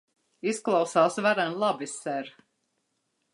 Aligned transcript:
Izklausās 0.51 1.19
varen 1.25 1.53
labi, 1.65 1.89
ser. 1.93 2.33